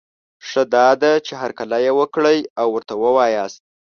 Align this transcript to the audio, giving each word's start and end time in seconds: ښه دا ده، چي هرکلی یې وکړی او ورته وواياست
ښه 0.47 0.61
دا 0.75 0.87
ده، 1.01 1.11
چي 1.25 1.33
هرکلی 1.41 1.79
یې 1.85 1.91
وکړی 1.99 2.37
او 2.61 2.67
ورته 2.75 2.93
وواياست 3.01 3.61